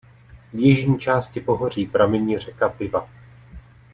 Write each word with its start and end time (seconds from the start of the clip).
V 0.53 0.59
jižní 0.59 0.99
části 0.99 1.39
pohoří 1.41 1.85
pramení 1.85 2.37
řeka 2.37 2.69
Piva. 2.69 3.09